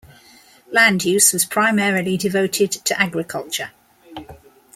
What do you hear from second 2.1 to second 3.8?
devoted to agriculture.